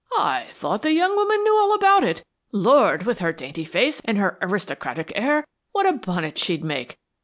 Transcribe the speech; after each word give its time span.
"I 0.17 0.47
thought 0.53 0.81
the 0.81 0.93
young 0.93 1.15
woman 1.15 1.43
knew 1.43 1.55
all 1.55 1.75
about 1.75 2.03
it. 2.03 2.23
Lord, 2.51 3.05
with 3.05 3.19
her 3.19 3.31
dainty 3.31 3.63
face 3.65 4.01
and 4.03 4.17
her 4.17 4.39
aristocratic 4.41 5.11
air, 5.15 5.45
what 5.73 5.85
a 5.85 5.93
bonnet 5.93 6.39
she'd 6.39 6.63
make. 6.63 6.97